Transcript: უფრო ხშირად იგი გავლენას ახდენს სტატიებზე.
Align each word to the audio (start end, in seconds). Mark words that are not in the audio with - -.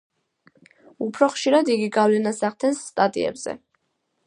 უფრო 1.07 1.27
ხშირად 1.35 1.69
იგი 1.75 1.91
გავლენას 1.99 2.41
ახდენს 2.51 2.83
სტატიებზე. 2.89 3.57